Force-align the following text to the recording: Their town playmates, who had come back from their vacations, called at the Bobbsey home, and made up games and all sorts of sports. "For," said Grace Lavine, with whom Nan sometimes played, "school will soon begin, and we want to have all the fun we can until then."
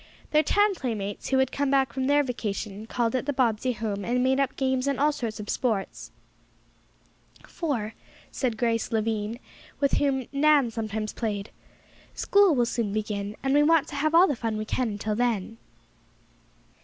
Their 0.31 0.41
town 0.41 0.73
playmates, 0.73 1.29
who 1.29 1.37
had 1.37 1.51
come 1.51 1.69
back 1.69 1.93
from 1.93 2.07
their 2.07 2.23
vacations, 2.23 2.87
called 2.89 3.15
at 3.15 3.27
the 3.27 3.33
Bobbsey 3.33 3.73
home, 3.73 4.03
and 4.03 4.23
made 4.23 4.39
up 4.39 4.55
games 4.55 4.87
and 4.87 4.99
all 4.99 5.11
sorts 5.11 5.39
of 5.39 5.47
sports. 5.47 6.09
"For," 7.45 7.93
said 8.31 8.57
Grace 8.57 8.91
Lavine, 8.91 9.37
with 9.79 9.99
whom 9.99 10.25
Nan 10.31 10.71
sometimes 10.71 11.13
played, 11.13 11.51
"school 12.15 12.55
will 12.55 12.65
soon 12.65 12.91
begin, 12.91 13.35
and 13.43 13.53
we 13.53 13.61
want 13.61 13.87
to 13.89 13.95
have 13.95 14.15
all 14.15 14.25
the 14.25 14.35
fun 14.35 14.57
we 14.57 14.65
can 14.65 14.89
until 14.89 15.13
then." 15.15 15.59